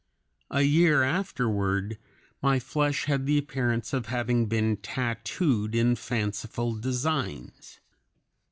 [0.49, 1.99] A year afterward
[2.41, 7.79] my flesh had the appearance of having been tattooed in fanciful designs.